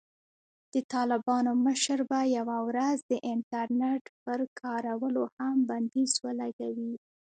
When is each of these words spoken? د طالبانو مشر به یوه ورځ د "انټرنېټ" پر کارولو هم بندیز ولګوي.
د 0.73 0.75
طالبانو 0.93 1.51
مشر 1.65 1.99
به 2.09 2.19
یوه 2.37 2.57
ورځ 2.67 2.97
د 3.11 3.13
"انټرنېټ" 3.33 4.03
پر 4.23 4.39
کارولو 4.61 5.23
هم 5.37 5.55
بندیز 5.69 6.11
ولګوي. 6.25 6.93